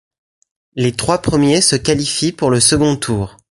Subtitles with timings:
[0.73, 3.37] Les trois premiers se qualifient pour le second tour.